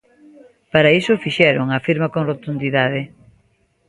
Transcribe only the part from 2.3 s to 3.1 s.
rotundidade.